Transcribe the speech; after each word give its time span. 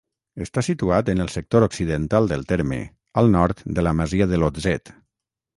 Està 0.43 0.61
situat 0.67 1.11
en 1.13 1.19
el 1.25 1.29
sector 1.33 1.65
occidental 1.67 2.31
del 2.33 2.47
terme, 2.53 2.81
al 3.23 3.33
nord 3.39 3.63
de 3.79 3.85
la 3.89 3.95
masia 4.03 4.31
de 4.33 4.41
l'Otzet. 4.43 4.95